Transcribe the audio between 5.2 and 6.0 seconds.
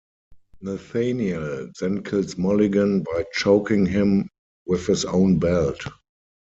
belt.